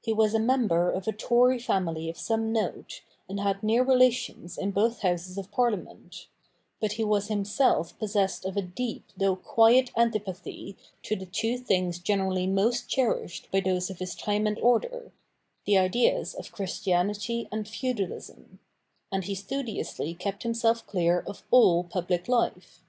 He 0.00 0.12
was 0.12 0.32
a 0.32 0.38
member 0.38 0.92
of 0.92 1.08
a 1.08 1.12
Tory 1.12 1.58
family 1.58 2.08
of 2.08 2.16
some 2.16 2.52
note, 2.52 3.02
and 3.28 3.40
had 3.40 3.64
near 3.64 3.82
relations 3.82 4.56
in 4.56 4.70
both 4.70 5.00
Houses 5.00 5.36
of 5.36 5.50
Parliament; 5.50 6.28
but 6.80 6.92
he 6.92 7.02
was 7.02 7.26
himself 7.26 7.98
possessed 7.98 8.44
of 8.44 8.56
a 8.56 8.62
deep 8.62 9.06
though 9.16 9.34
quiet 9.34 9.90
antipathy 9.96 10.76
to 11.02 11.16
the 11.16 11.26
two 11.26 11.58
things 11.58 11.98
generally 11.98 12.46
most 12.46 12.88
cherished 12.88 13.50
by 13.50 13.58
those 13.58 13.90
of 13.90 13.98
his 13.98 14.14
time 14.14 14.46
and 14.46 14.60
order, 14.60 15.10
the 15.64 15.76
ideas 15.78 16.32
of 16.32 16.52
Christianity 16.52 17.48
and 17.50 17.66
Feudalism; 17.66 18.60
and 19.10 19.24
he 19.24 19.34
studiously 19.34 20.14
kept 20.14 20.44
himself 20.44 20.86
clear 20.86 21.24
of 21.26 21.42
all 21.50 21.82
public 21.82 22.28
life. 22.28 22.84